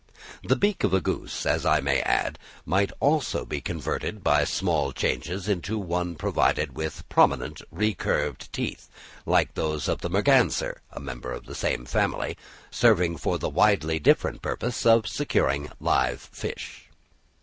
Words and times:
The 0.43 0.55
beak 0.55 0.83
of 0.83 0.95
a 0.95 0.99
goose, 0.99 1.45
as 1.45 1.63
I 1.63 1.79
may 1.79 2.01
add, 2.01 2.39
might 2.65 2.91
also 2.99 3.45
be 3.45 3.61
converted 3.61 4.23
by 4.23 4.45
small 4.45 4.91
changes 4.93 5.47
into 5.47 5.77
one 5.77 6.15
provided 6.15 6.75
with 6.75 7.07
prominent, 7.07 7.61
recurved 7.69 8.51
teeth, 8.51 8.89
like 9.27 9.53
those 9.53 9.87
of 9.87 10.01
the 10.01 10.09
Merganser 10.09 10.81
(a 10.91 10.99
member 10.99 11.31
of 11.31 11.45
the 11.45 11.53
same 11.53 11.85
family), 11.85 12.35
serving 12.71 13.17
for 13.17 13.37
the 13.37 13.47
widely 13.47 13.99
different 13.99 14.41
purpose 14.41 14.87
of 14.87 15.07
securing 15.07 15.69
live 15.79 16.21
fish. 16.31 16.85